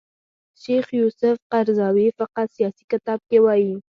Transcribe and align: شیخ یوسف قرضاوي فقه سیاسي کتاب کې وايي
شیخ 0.61 0.85
یوسف 0.99 1.35
قرضاوي 1.51 2.07
فقه 2.17 2.43
سیاسي 2.55 2.83
کتاب 2.91 3.19
کې 3.29 3.37
وايي 3.45 3.73